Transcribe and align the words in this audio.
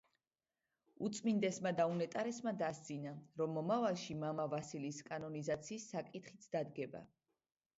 უწმინდესმა 1.07 1.71
და 1.79 1.85
უნეტარესმა 1.91 2.53
დასძინა, 2.61 3.11
რომ 3.43 3.53
მომავალში 3.59 4.17
მამა 4.25 4.47
ვასილის 4.55 5.03
კანონიზაციის 5.11 5.87
საკითხიც 5.95 6.49
დადგება. 6.57 7.05